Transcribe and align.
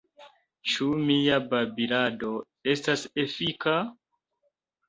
Ĉu 0.71 0.87
mia 1.09 1.37
babilado 1.51 2.31
estas 2.75 3.05
efika? 3.27 3.75